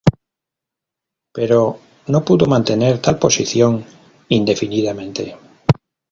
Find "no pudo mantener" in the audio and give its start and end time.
2.07-2.97